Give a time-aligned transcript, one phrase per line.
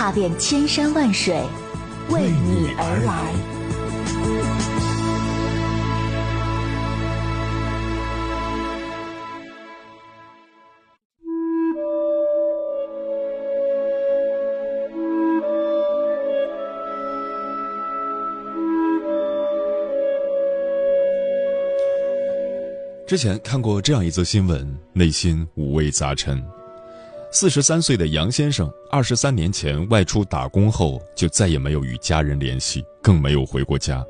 [0.00, 1.34] 踏遍千山万水，
[2.08, 3.12] 为你而来。
[23.06, 26.42] 之前看过这样一则新闻，内心五味杂陈。
[27.32, 34.04] 四十三岁的杨先生，二十三年前外出打工后，就再也没有与家人联系，更没有回过家。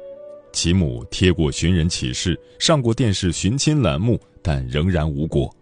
[0.53, 5.55] 其母贴过寻人启事，上过电视寻亲栏目，但仍然无果。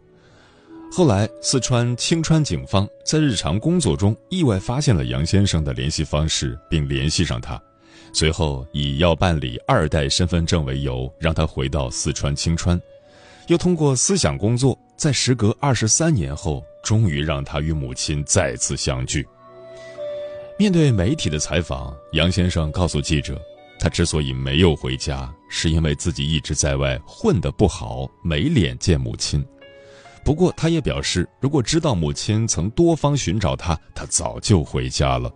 [0.92, 7.60] 后来，四川青川警方在日常工作中意外发现了杨先生的联系方式，并联系上他，
[8.12, 12.80] 随后以要办理二代身份证为由，让他回到四川青川。
[13.48, 19.24] 又通过思想工作，在时隔二十三年后，终于让他与母亲再次相聚。
[20.58, 23.40] 面对媒体的采访，杨先生告诉记者，
[23.78, 29.46] 他之所以没有回家，是因为自己一直在外混得不好，没脸见母亲。
[30.24, 35.32] 不过，他也表示，如果知道母亲曾多方寻找他，他早就回家了。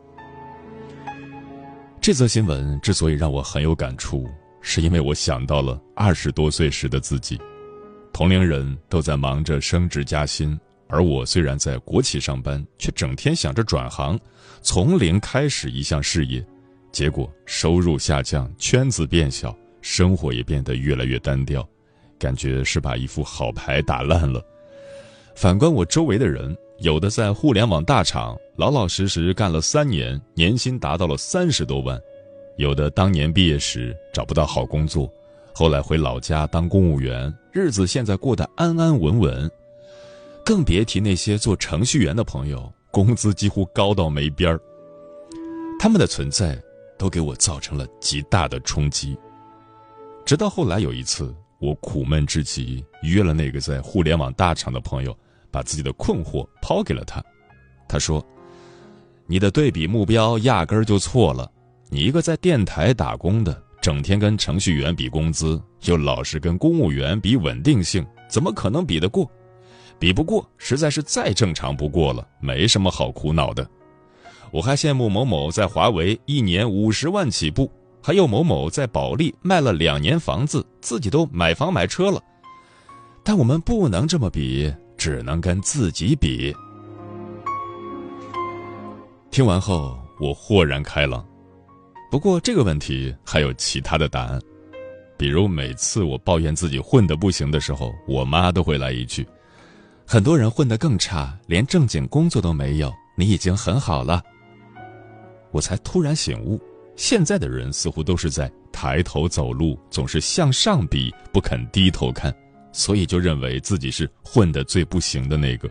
[2.01, 4.27] 这则新闻之所以让我很有感触，
[4.61, 7.41] 是因为我想到了二十多岁时的自己。
[8.13, 14.19] 同龄人都在忙着升职加薪，而我虽然在国企上班，却整天想着转行，
[14.61, 16.45] 从零开始一项事业，
[16.93, 21.67] 结果收入下降，圈子变小，生活也变得越来越单调，
[22.19, 24.45] 感觉是把一副好牌打烂了。
[25.35, 31.99] 反观我周围的人，有的在互联网大厂老老实实干了三年，年薪达到了三十多万；
[32.59, 35.11] 有的当年毕业时找不到好工作。
[35.55, 39.51] 后来回老家当公务员，日子现在过得安安稳稳，
[40.45, 44.59] 更别提那些做程序员的朋友，工资几乎高到没边儿。
[45.79, 46.59] 他们的存在
[46.99, 49.17] 都给我造成了极大的冲击。
[50.25, 55.17] 直到后来有一次，我苦闷至极，约了那个在互联网大厂的朋友，
[55.51, 57.23] 把自己的困惑抛给了他。
[57.87, 58.25] 他说
[59.27, 61.51] ：“你的对比目标压根儿就错了，
[61.91, 69.29] 你一个在电台打工的。”整天跟程序员比工资，又老是跟公务员比稳定性，怎么可能比得过？
[69.99, 73.69] 比不过，实在是再正常不过了，没什么好苦恼的。
[74.53, 77.69] 我还羡慕某某在华为一年五十万起步，
[78.01, 82.23] 还有某某在保利卖了两年房子，自己都买房买车了。
[83.25, 86.55] 但我们不能这么比，只能跟自己比。
[89.33, 91.25] 听完后，我豁然开朗。
[92.13, 94.39] 不过这个问题还有其他的答案，
[95.17, 99.27] 比如每次我抱怨自己混得不行的时候，我妈都会来一句
[100.07, 104.23] ：“很多人混得更差，连正经工作都没有，你已经很好了。”
[105.53, 106.61] 我才突然醒悟，
[106.97, 112.31] 现在的人似乎都是在抬头走路，总是向上比，不肯低头看，
[112.73, 115.67] 所以就认为自己是混得最不行的那个。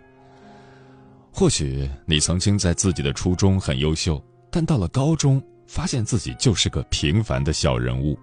[1.31, 4.19] 或许你曾经在自己的初中很优秀，
[4.49, 5.39] 但到了高中。
[5.71, 8.19] 发现自己就是个平凡的小人物，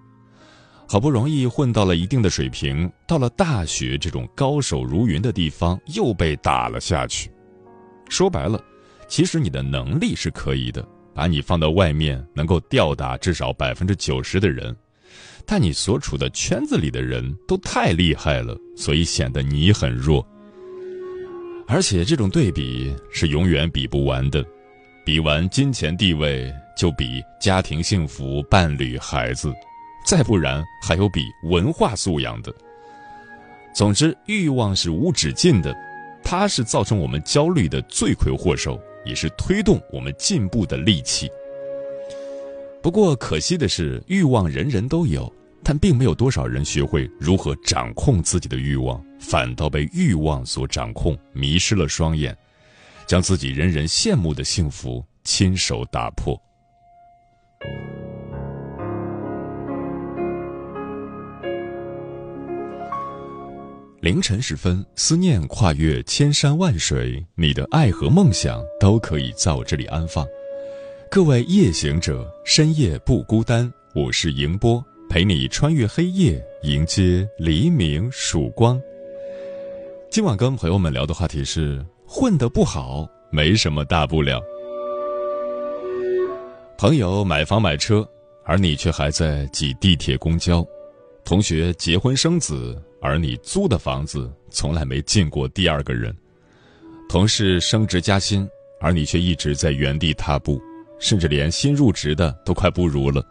[0.87, 7.31] 好不容易混到了一定的水平，到了大学这种高手如云的地方，又被打了下去。
[8.07, 8.63] 说白了，
[9.07, 14.75] 其实你的能力是可以的，把你放到外面，能够吊打至少百分之九十的人，
[15.43, 20.23] 但你所处的圈子里的人都太厉害了，所以显得你很弱。
[21.67, 24.45] 而且这种对比是永远比不完的，
[25.03, 26.53] 比完金钱地位。
[26.79, 29.53] 就比家庭幸福、伴侣、孩子，
[30.05, 32.55] 再不然还有比文化素养的。
[33.73, 35.75] 总之，欲望是无止境的，
[36.23, 41.29] 它是造成我们焦虑的罪魁祸首，也是推动我们进步的利器。
[42.81, 45.29] 不过，可惜的是，欲望人人都有，
[45.61, 52.33] 但并没有多少人学会如何掌控自己的欲望，反倒被欲望所掌控，迷失了双眼，
[53.05, 56.41] 将自己人人羡慕的幸福亲手打破。
[64.01, 70.25] 凌晨时分，思念跨越千山万水，你的爱和梦想都可以在我这里安放。
[71.11, 73.69] 各位夜行者，深夜不孤单。
[73.93, 78.81] 我是迎波，陪你穿越黑夜，迎接黎明曙光。
[80.09, 84.41] 今晚跟朋友们聊的话题是：混得不好没什么大不了。
[86.77, 88.07] 朋友买房买车，
[88.45, 90.65] 而你却还在挤地铁公交；
[91.25, 96.11] 同学结婚生子，而你租的房子从来没进过第二个人；
[97.07, 98.47] 同事升职加薪，
[98.81, 100.61] 而你却一直在原地踏步。
[101.01, 103.25] 甚至连新入职的都快不如了，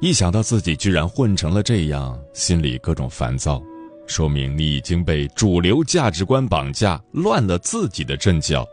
[0.00, 3.62] 一想到自己居然混成了这样，心里各种烦躁，
[4.08, 8.66] 说明你已经被主流价值观绑架，乱了自己的阵脚。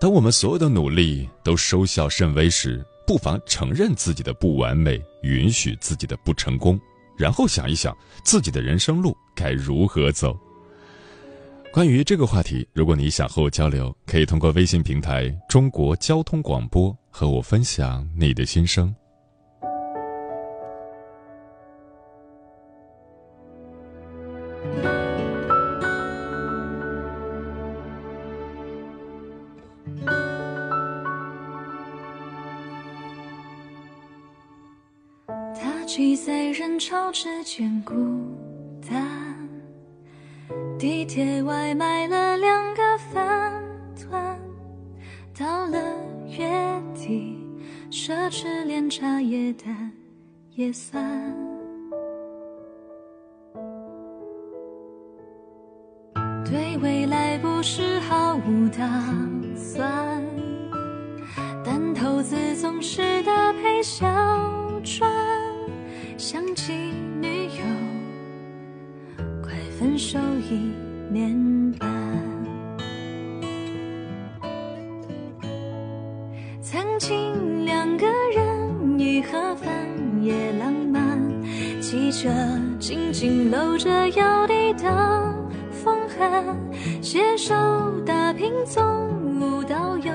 [0.00, 6.76] 当我们所有的努力都收效甚微时，不妨承认自己的不完美，允许自己的不成功，
[7.20, 7.94] 然后想一想
[8.24, 10.34] 自己的人生路该如何走。
[11.70, 18.92] 关于这个话题，如果你想和我交流，可以通过微信平台“中国交通广播”和我分享你的心声。
[36.80, 37.94] 潮之间，孤
[38.88, 39.06] 单。
[40.78, 42.82] 地铁外买了两个
[43.12, 43.62] 饭
[43.94, 44.40] 团，
[45.38, 45.78] 到了
[46.26, 46.48] 月
[46.94, 47.38] 底，
[47.90, 49.92] 奢侈连茶叶蛋
[50.54, 51.04] 也算。
[56.46, 58.88] 对未来不是毫无打
[59.54, 60.24] 算，
[61.62, 63.19] 但投资总是
[70.50, 70.72] 一
[71.12, 71.88] 年半，
[76.60, 78.04] 曾经两个
[78.34, 79.68] 人一盒饭
[80.20, 81.22] 也浪漫，
[81.80, 82.28] 骑着
[82.80, 85.32] 紧紧搂着腰地的
[85.70, 86.44] 风寒，
[87.00, 87.54] 携手
[88.04, 88.82] 打拼总
[89.40, 90.12] 舞蹈有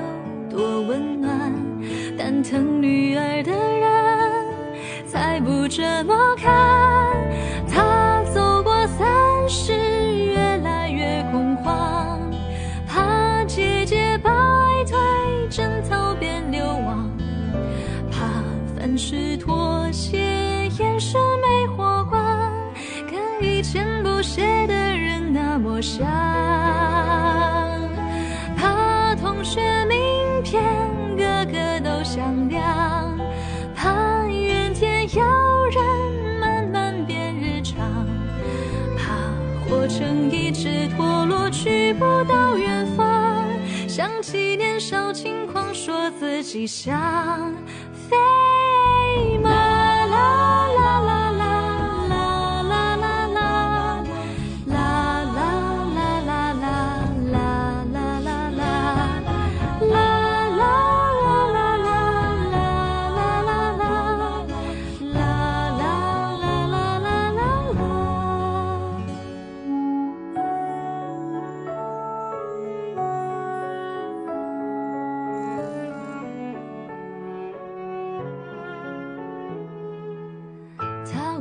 [0.50, 1.50] 多温暖，
[2.18, 7.05] 但疼女儿的人才不这么看。
[25.76, 26.06] 人那么像，
[28.56, 30.64] 怕同学名片
[31.16, 33.18] 个个都响亮，
[33.74, 35.22] 怕怨天尤
[35.70, 35.84] 人
[36.40, 38.06] 慢慢变日常，
[38.96, 39.16] 怕
[39.68, 39.86] 活。
[39.86, 43.44] 成一只陀螺，去不到远方。
[43.86, 47.54] 想起年少轻狂，说自己想
[47.92, 48.16] 飞
[49.42, 51.25] 马啦啦啦。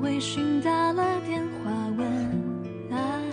[0.05, 2.07] 微信打了电话问
[2.91, 3.23] 安，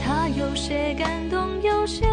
[0.00, 2.06] 他有些感动，有些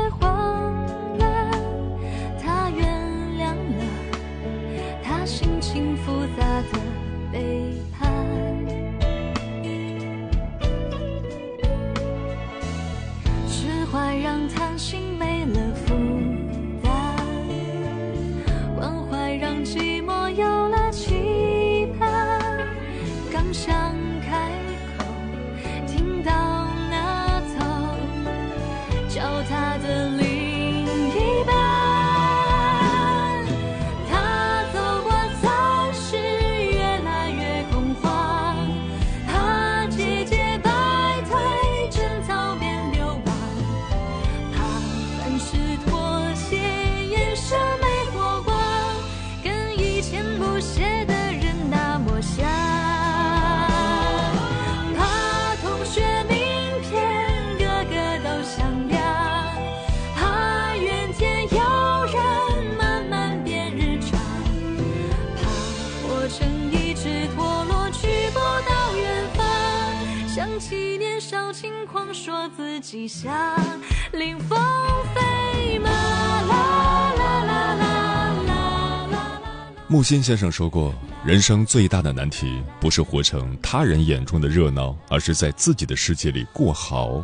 [79.96, 80.94] 木心先生说过，
[81.26, 87.24] 人生最大的难题不是活成他人眼中的热闹，而是在自己的世界里过好。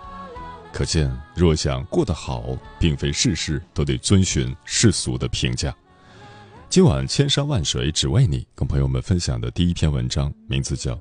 [0.72, 5.76] 可见，若想过得好，并非事事都得遵循世俗的评价。
[6.70, 10.96] 今晚千山万水只为你，跟朋友们分享的第一篇文章，名字叫《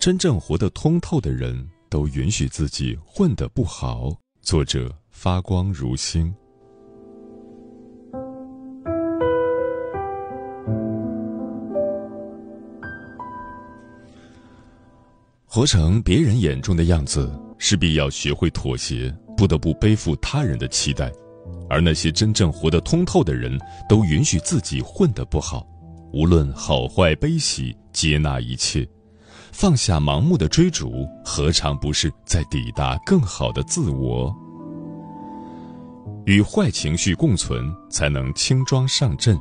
[0.00, 4.08] 真正活得通透的人都允许自己混得不好》，
[4.42, 6.34] 作者发光如星。
[15.54, 21.12] 活成别人眼中的样子，势必要学会妥协，不得不背负他人的期待。
[21.70, 23.56] 而那些真正活得通透的人，
[23.88, 25.64] 都允许自己混得不好，
[26.12, 28.84] 无论好坏悲喜，接纳一切，
[29.52, 34.34] 放下盲目的追逐，何尝不是在抵达更好的自我？
[36.26, 39.38] 与坏情绪共存，才能轻装上阵。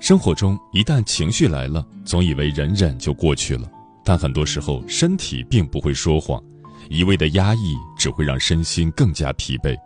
[0.00, 3.70] 生活中，一旦情绪来了，总以为忍忍就过去了。
[4.10, 6.42] 但很多时候，身体并不会说谎，
[6.88, 9.78] 一味的压抑只会让身心更加疲惫。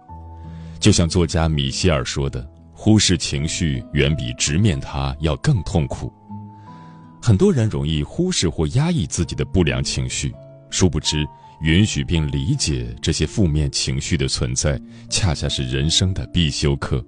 [0.80, 6.10] 就像作家米歇尔说的：“忽视情绪远比直面它要更痛苦。”
[7.20, 10.32] 很多人容易忽视或压抑自己的不良情绪，
[10.70, 11.22] 殊不知，
[11.60, 17.04] 允许并理解这些负面情绪的存在，恰恰是人生的必修课。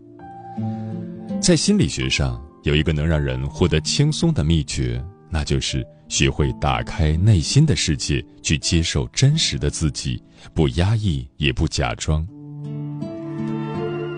[1.41, 5.87] 在心理学上，有一个能让人获得轻松的秘诀，那就是。
[6.09, 10.23] 学会打开内心的世界，去接受真实的自己，
[10.55, 12.25] 不压抑，也不假装。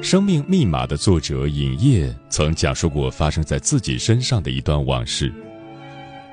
[0.03, 5.33] 《生命密码》的作者尹烨曾讲述过发生在自己身上的一段往事。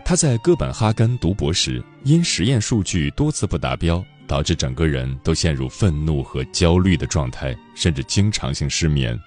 [0.04, 9.18] 他在哥本哈根读博时，因实验数据多次不达标，导致整个人都陷入愤怒和焦虑的状态，甚至经常性失眠。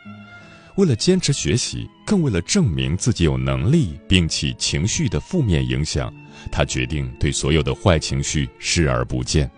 [0.78, 6.14] 为了坚持学习，更为了证明自己有能力摒弃情绪的负面影响，
[6.52, 9.50] 他决定对所有的坏情绪视而不见。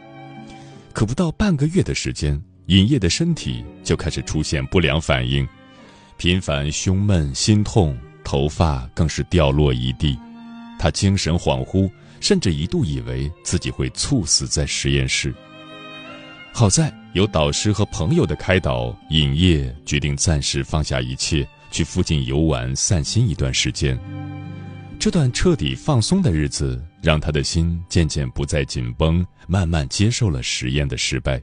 [0.94, 5.46] 可不到半个月的时间，尹烨的身体就开始出现不良反应，
[6.16, 10.18] 频繁胸闷、心痛，头发更是掉落一地。
[10.78, 15.34] 他精神恍惚，甚至一度以为自己会猝死在实验室。
[16.52, 23.98] 好在有导师和朋友的开导，尹烨决定暂时放下一切，去附近游玩散心一段时间。
[24.98, 31.40] 这段彻底放松的日子，让他的心渐渐不再紧绷，慢慢接受了实验的失败。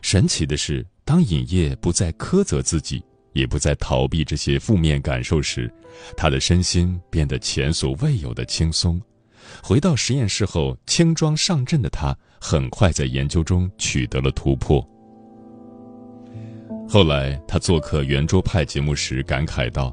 [0.00, 5.70] 神奇的是，当尹烨不再苛责自己，也不再逃避这些负面感受时，
[6.16, 8.98] 他的身心变得前所未有的轻松。
[9.62, 12.16] 回到实验室后，轻装上阵的他。
[12.38, 14.86] 很快在研究中取得了突破。
[16.88, 19.92] 后来他做客圆桌派节目时感慨道：“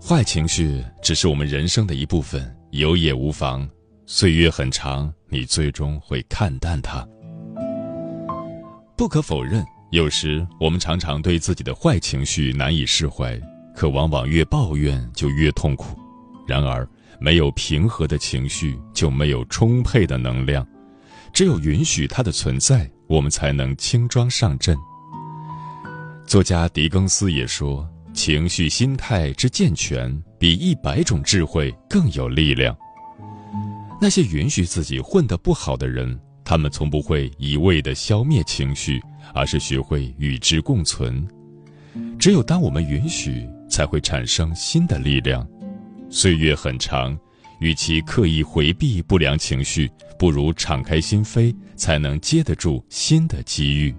[0.00, 3.68] 坏情绪只是我们人生的一部分，有也无妨。
[4.06, 7.06] 岁月很长，你最终会看淡它。”
[8.96, 13.38] 不可否认，有时我们常常对自己的坏情绪难以释怀，
[13.74, 15.98] 可往往越抱怨就越痛苦。
[16.46, 16.88] 然而，
[17.20, 20.66] 没有平和的情绪，就没有充沛的能量。
[21.32, 24.76] 只有允许它的存在，我们才能轻装上阵。
[26.26, 32.76] 作家狄更斯也说：“情绪心态之健全，比一百种智慧更有力量。”
[34.00, 39.02] 那些允许自己混得不好的人，他们从不会一味地消灭情绪，
[39.34, 41.26] 而是学会与之共存。
[42.18, 45.46] 只有当我们允许，才会产生新的力量。
[46.10, 47.18] 岁月很长。
[47.60, 53.92] 与其刻意回避不良情绪，不如敞开心扉，才能接得住新的机遇。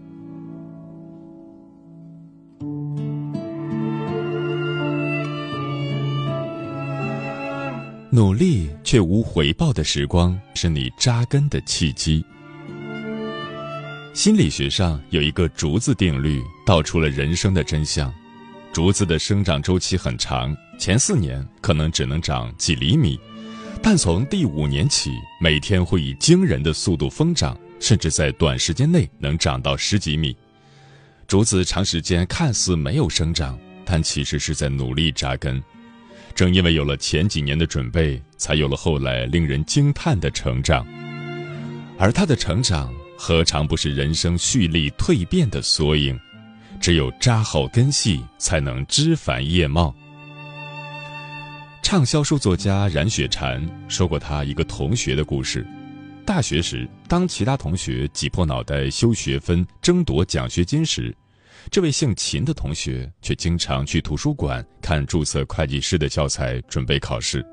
[8.10, 12.24] 努力却无回报的时光，是你扎根的契机。
[14.14, 18.10] 心理学上有一个竹子定律，道出了人生的真相：
[18.72, 23.20] 竹子的生长周期很长，前四年可能只能长几厘米。
[23.84, 30.36] 但从第五年起，每天会以惊人的速度疯长，甚至在短时间内能长到十几米。
[31.28, 35.62] 竹子长时间看似没有生长，但其实是在努力扎根。
[36.34, 40.88] 正因为有了前几年的准备，才有了后来令人惊叹的成长。
[41.98, 46.18] 而他的成长，何尝不是人生蓄力蜕变的缩影？
[46.80, 49.94] 只有扎好根系，才能枝繁叶茂。
[51.90, 55.66] 畅销书作家冉雪蝉说过他一个同学的故事：
[56.24, 61.12] 大学时，当其他同学挤破脑袋修学分、争夺奖学金时，
[61.72, 67.44] 这位姓秦的同学却经常去图书馆看注册会计师的教材，准备考试。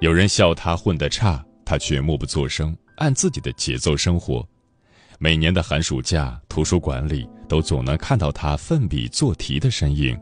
[0.00, 4.42] 有人笑他混得差，他却默不作声，按自己的节奏生活。
[5.18, 10.18] 每年的寒暑假，图书馆里都总能看到他奋笔做题的身影。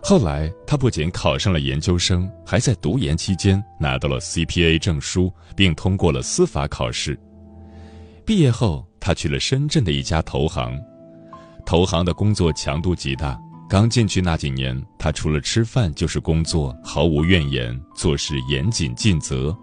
[0.00, 7.18] 后来，他不仅考上了研究生，还在读研期间拿到了 CPA 证书，并通过了司法考试。
[8.24, 10.78] 毕业后，他去了深圳的一家投行。
[11.66, 13.38] 投行的工作强度极大，
[13.68, 19.54] 刚进去那几年，他除了吃饭就是工作，毫无怨言，做事严谨尽责。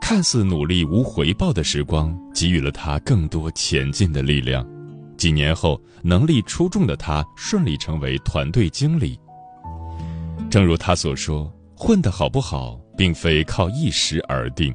[0.00, 4.66] 看似努力无回报的时光，给予了他更多前进的力量。
[5.16, 9.18] 几年后，能力出众的他顺利成为团队经理。
[10.50, 14.74] 正如他所说：“混得好不好，并非靠一时而定，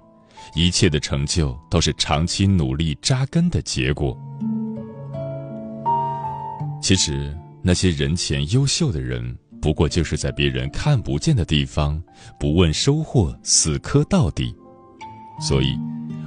[0.55, 4.17] 一切的成就都是长期努力扎根的结果。”
[6.81, 12.01] 其实，那些人前优秀的人，不过就是在别人看不见的地方，
[12.39, 14.53] 不问收获，死磕到底。
[15.39, 15.77] 所以，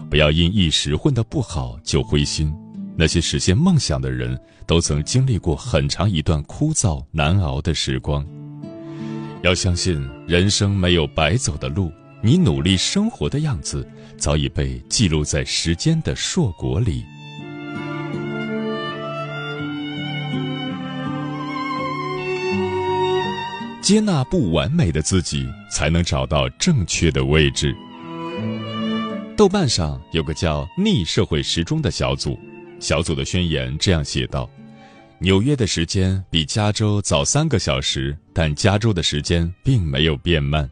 [0.09, 2.55] 不要因一时混得不好就灰心。
[2.97, 8.25] 那些实现梦想的人，都曾经历过很长一段枯燥难熬的时光。
[9.43, 13.87] 要相信，人生没有白走的路，你努力生活的样子，
[14.17, 17.05] 早已被记录在时间的硕果里。
[23.83, 27.77] 接纳不完美的自己，才能找到正确的位置。
[29.37, 32.39] 豆瓣上有个叫“逆社会时钟”的小组。
[32.85, 34.47] 小组的宣言这样写道
[35.19, 40.71] ：“纽约的时间比加州早三个小时，但加州的时间并没有变慢。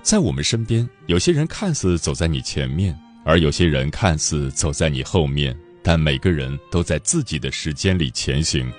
[0.00, 8.72] 在我们身边，有些人看似走在你前面，而有些人看似走在你后面，但每个人都在自己的时间里前行。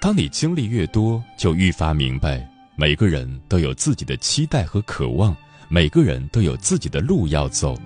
[0.00, 5.36] 当你经历越多，就愈发明白，每个人都有自己的期待和渴望，
[5.68, 7.78] 每个人都有自己的路要走。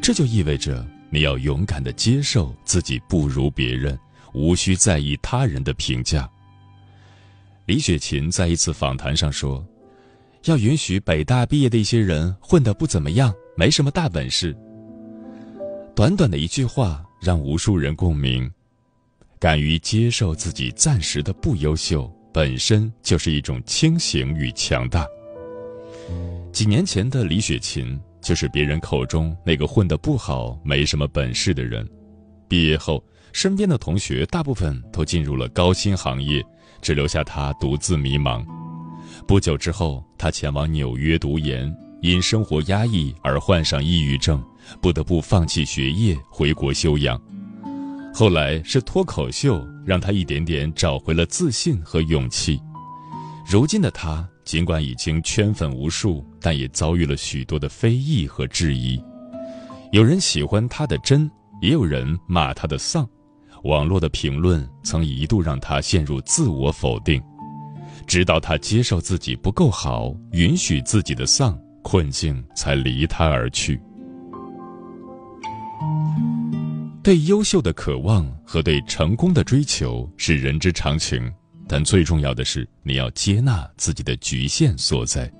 [0.00, 0.82] 这就意味着。”
[1.14, 3.96] 你要勇敢的接受自己不如别人，
[4.32, 6.28] 无需在意他人的评价。
[7.66, 9.64] 李雪琴在一次访谈上说
[10.46, 14.56] ：“要允许北大毕业的一些人混得不怎么样，没什么大本事。”
[15.94, 18.50] 短短的一句话让无数人共鸣。
[19.38, 25.06] 敢于接受自己暂时的不优秀，本身就是一种清醒与强大。
[26.50, 27.96] 几年前的李雪琴。
[28.24, 31.86] 就是别人口中那个混得不好、没什么本事的人。
[32.48, 36.42] 毕业后，身边的同学大部分都进入了高薪行业，
[36.80, 38.42] 只留下他独自迷茫。
[39.28, 44.42] 不久之后，他前往纽约读研，因生活压抑而患上抑郁症，
[44.80, 47.20] 不得不放弃学业回国休养。
[48.14, 52.58] 后来是脱口秀让他一点点找回了自信和勇气。
[53.46, 54.26] 如今的他。
[54.44, 59.02] 尽管已经圈粉无数，但也遭遇了许多的非议和质疑。
[59.92, 61.30] 有人喜欢他的真，
[61.62, 63.08] 也有人骂他的丧。
[63.62, 67.22] 网络的评论曾一度让他陷入自我否定，
[68.06, 73.80] 直到他接受自己不够好，允许自己的丧，困境才离他而去。
[77.02, 81.32] 对优秀的渴望和对成功的追求是人之常情。
[81.66, 85.30] 但最重要的是，你要接纳自己的局限所在。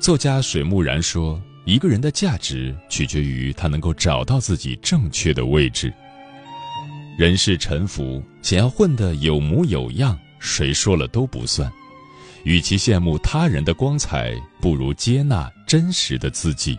[0.00, 5.92] 作家水木然说：“一个人的价值取决于他能够找到自己正确的位置。
[7.16, 11.70] 人世沉浮，想要混得有模有样，谁说了都不算。
[12.42, 16.78] 与其羡慕他人的光彩，不如接纳真实的自己。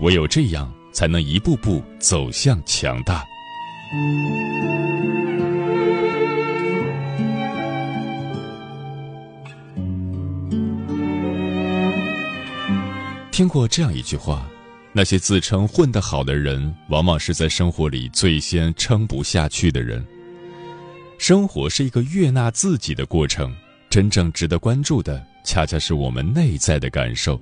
[0.00, 3.24] 唯有这样，才能一步步走向强大。”
[13.34, 14.48] 听过这样一句话：
[14.92, 20.06] 那些自称混得好的人，往往是在生活里最先撑不下去的人。
[21.18, 23.52] 生活是一个悦纳自己的过程，
[23.90, 27.40] 真正值得关注的，恰恰是我们内在的感受。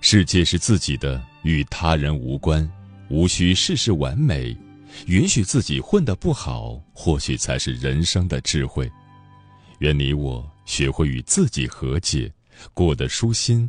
[0.00, 2.70] 世界是自己的，与他人无关，
[3.08, 4.56] 无需事事完美，
[5.06, 8.88] 允许自己混得不好，或许才是人生的智慧。
[9.80, 12.32] 愿你我学会与自己和解，
[12.72, 13.68] 过得舒心。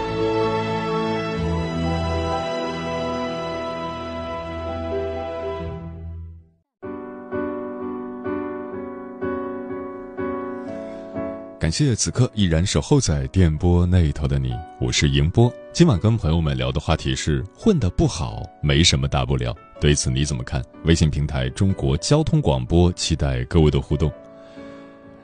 [11.61, 15.53] 感谢此刻依然守候在电波那头的你，我是迎波。
[15.71, 20.59] 今晚跟朋友们聊的话题是混得不好没什么大不了，对此你怎么看？
[20.85, 24.11] 微信平台中国交通广播，期待各位的互动。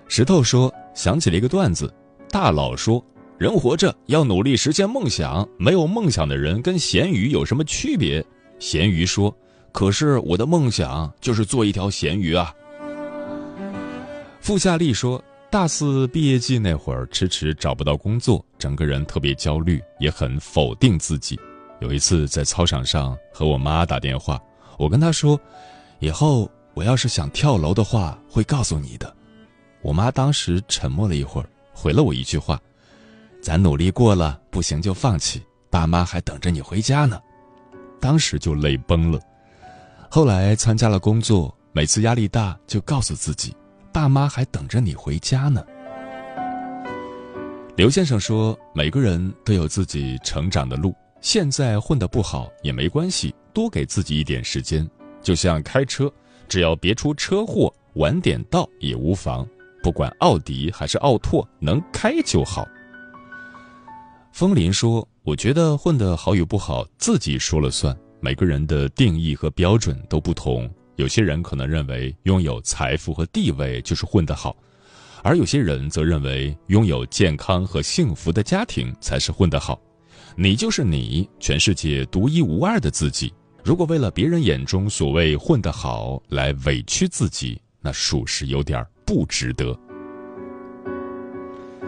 [0.08, 1.92] 石头说想起了一个段子，
[2.30, 3.04] 大佬说
[3.40, 8.24] 人活着要努力实现梦想，没有梦想的人跟咸鱼有什么区别？
[8.60, 9.36] 咸鱼说，
[9.72, 12.54] 可是我的梦想就是做一条咸鱼啊。
[14.40, 15.20] 傅夏利说。
[15.50, 21.40] 大四毕业季那会儿，迟迟找不到工作，整个人特别焦虑，也很否定自己。
[21.80, 24.42] 有一次在操场上和我妈打电话，
[24.78, 25.40] 我跟她说
[26.00, 29.16] ：“以后我要是想跳楼的话，会告诉你的。”
[29.82, 32.60] 我妈当时沉默了一会儿，回了我一句话
[33.42, 37.22] ：“咱努力过了，不行就放弃，爸妈还等着你回家呢。”
[38.02, 39.20] 当时就泪崩了。
[40.10, 43.56] 后来参加了工作，每次压力大就告诉自己。
[43.98, 45.66] 爸妈还等着你回家呢。
[47.76, 54.88] 刘先生说：“每个人都有自己成长的路，现在混得不好也没关系，多给自己一点时间。
[55.20, 56.14] 就像开车，
[56.48, 59.44] 只要别出车祸，晚点到也无妨。
[59.82, 62.68] 不管奥迪还是奥拓，能开就好。”
[64.32, 67.98] 风林说：“我觉得混得好与不好，自己说了算。
[68.20, 74.56] 每个人的定义和标准都不同。”有些人可能认为拥有财富和地位就是混得好，
[75.24, 79.80] 而有些人则认为拥有健康和幸福的家庭才是混得好。
[80.36, 83.32] 你就是你，全世界独一无二的自己。
[83.64, 89.78] 如果为了别人眼中所谓混得好来委屈自己，那属实有点不值得。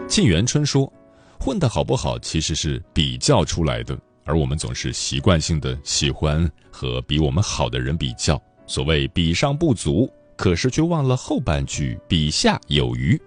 [0.06, 0.92] 沁园春说
[1.38, 13.20] ：“混得好不好其实是比较出来的，而我们总是习惯性的喜欢和比我们好的人比较。”所谓比上不足，可是却忘了后半句比下有余，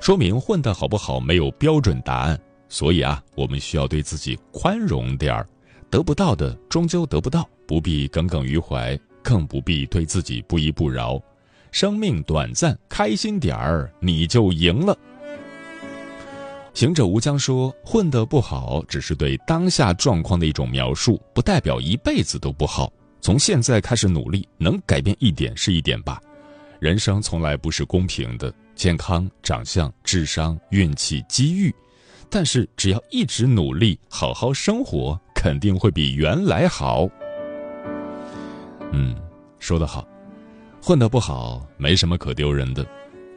[0.00, 2.36] 说明混得好不好没有标准答案。
[2.68, 5.48] 所以啊，我们需要对自己宽容点儿，
[5.88, 11.16] 得不到的终究得不到，不必耿耿于怀，更不必对自己不依不饶。
[11.70, 14.98] 生命短暂，开心点儿，你就赢了。
[16.74, 22.92] 行者无疆说：“混得不好，只是对当下状况的一种描述，不代表一辈子都不好。”
[23.22, 26.20] 从现在开始努力，能改变一点是一点吧。
[26.80, 31.72] 人生从来不是公平的，健康、长相、智商、运气、机遇，
[32.28, 37.08] 但是只要一直努力，好好生活，肯定会比原来好。
[38.92, 39.14] 嗯，
[39.60, 40.04] 说得好，
[40.82, 42.84] 混得不好没什么可丢人的。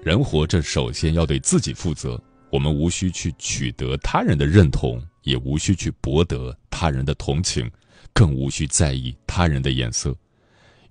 [0.04, 2.20] 人活着，首先要对自己负责。
[2.50, 7.70] 我们无需去取得他人的认同，也无需去博得他人的同情。
[8.14, 10.16] 更无需在意他人的眼色，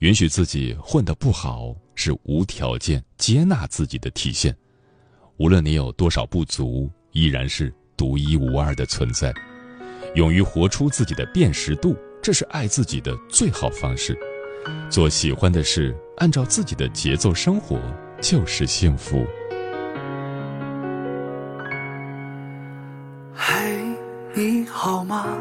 [0.00, 4.54] 允许自己混得不好是无条件接纳自己的体现。
[5.38, 9.32] 无论你有多少不足，依然是独一无二的存在。
[10.14, 14.16] 勇于活出自己的辨识度，这是爱自己的最好方式。
[14.88, 17.80] 做喜欢的事，按照自己的节奏生活，
[18.20, 19.26] 就是幸福。
[23.34, 23.76] 嘿，
[24.36, 25.36] 你好吗？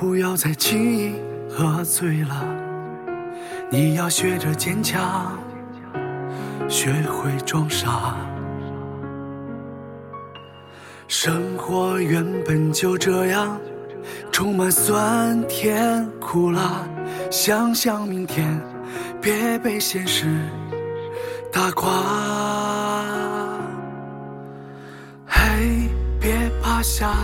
[0.00, 1.14] 不要再轻易
[1.50, 2.46] 喝醉了，
[3.68, 5.36] 你要学着坚强，
[6.68, 8.14] 学会装傻。
[11.08, 13.60] 生活原本就这样，
[14.30, 16.86] 充满酸甜苦辣。
[17.28, 18.56] 想想明天，
[19.20, 20.26] 别被现实
[21.52, 21.90] 打垮。
[25.26, 27.16] 嘿，别趴下，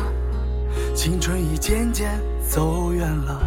[0.93, 2.19] 青春已渐渐。
[2.48, 3.42] 走远了，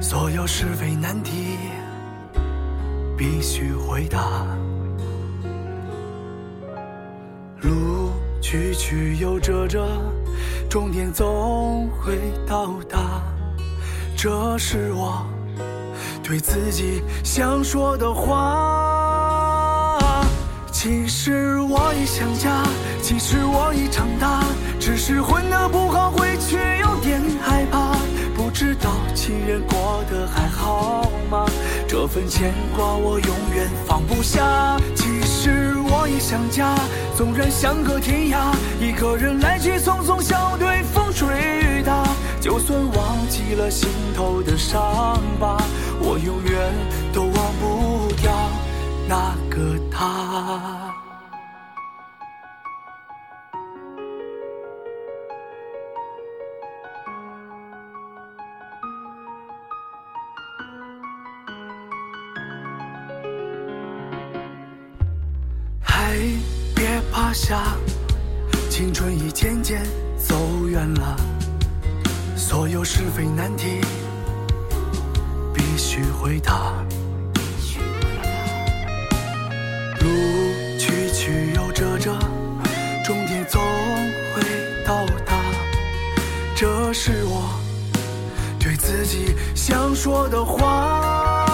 [0.00, 1.56] 所有是非难题
[3.16, 4.46] 必须回答。
[7.62, 8.10] 路
[8.42, 9.88] 曲曲又折折，
[10.68, 13.22] 终点总会到达。
[14.16, 15.26] 这是我
[16.22, 18.85] 对自己想说的话。
[20.78, 22.62] 其实我已想家，
[23.00, 24.44] 其实我已长大，
[24.78, 27.96] 只是混得不好，回去有点害怕。
[28.36, 31.46] 不知道亲人过得还好吗？
[31.88, 34.76] 这份牵挂我永远放不下。
[34.94, 36.74] 其实我已想家，
[37.16, 42.04] 纵然相隔天涯，一个人来去匆匆，笑对风吹雨打。
[42.38, 45.56] 就算忘记了心头的伤疤，
[46.00, 46.74] 我永远
[47.14, 48.30] 都忘不掉
[49.08, 50.94] 那可他
[65.82, 66.36] 嘿，
[66.74, 67.58] 别趴下，
[68.68, 69.82] 青春已渐渐
[70.18, 71.16] 走远了，
[72.36, 73.80] 所有是非难题
[75.54, 76.74] 必须回答。
[86.98, 87.50] 是我
[88.58, 91.46] 对自己想说的话。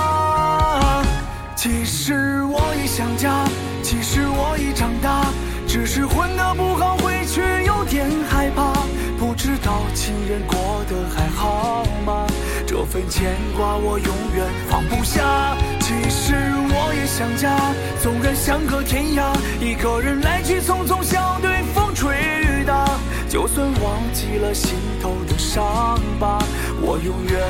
[1.57, 3.45] 其实我已想家，
[3.83, 5.27] 其实我已长大，
[5.67, 8.73] 只是混得不好，回去有点害怕。
[9.19, 12.25] 不知道亲人过得还好吗？
[12.65, 15.57] 这份牵挂我永远放不下。
[15.81, 16.35] 其实
[16.71, 17.59] 我也想家，
[18.01, 22.92] 纵然相隔天涯，一个人来去匆匆，笑对风吹雨打。
[23.33, 26.39] 就算忘记了心头的伤疤，
[26.83, 27.41] 我永远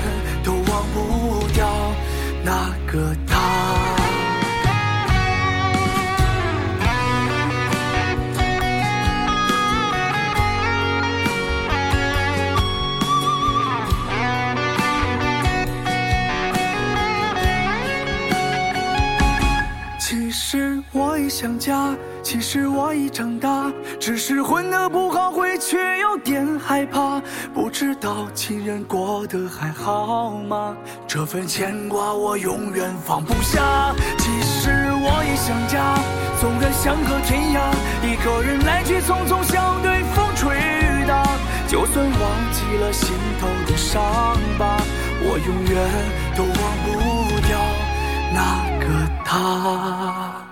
[0.45, 1.69] 都忘不掉
[2.45, 3.72] 那个他。
[20.45, 27.23] 实我已想家，其实我已长大，只是混得不好，回去有点害怕。
[27.55, 30.77] 不知道亲人过得还好吗？
[31.07, 33.95] 这份牵挂我永远放不下。
[34.19, 35.97] 其实我也想家，
[36.41, 37.61] 纵然相隔天涯，
[38.03, 41.23] 一个人来去匆匆，像对风吹雨打。
[41.69, 42.21] 就算忘
[42.53, 44.03] 记了心头的伤
[44.59, 44.77] 疤，
[45.23, 45.89] 我永远
[46.37, 46.53] 都忘
[46.85, 47.61] 不掉。
[48.35, 48.41] 那
[48.81, 50.52] 个他。